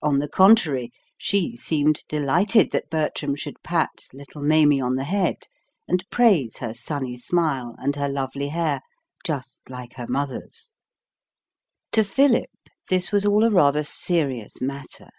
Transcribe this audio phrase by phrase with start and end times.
[0.00, 5.42] On the contrary, she seemed delighted that Bertram should pat little Maimie on the head,
[5.86, 8.80] and praise her sunny smile and her lovely hair
[9.26, 10.72] "just like her mother's."
[11.92, 12.48] To Philip,
[12.88, 15.10] this was all a rather serious matter.